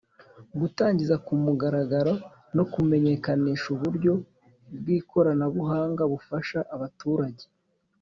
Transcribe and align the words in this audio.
gutangiza 0.59 1.15
ku 1.25 1.31
mugaragaro 1.43 2.13
no 2.55 2.63
kumenyekanisha 2.73 3.65
uburyo 3.75 4.13
bw’ikoranabuhanga 4.77 6.03
bufasha 6.11 6.59
abaturage 6.75 7.43